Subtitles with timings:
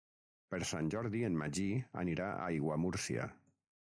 [0.53, 1.65] Per Sant Jordi en Magí
[2.05, 3.29] anirà a Aiguamúrcia.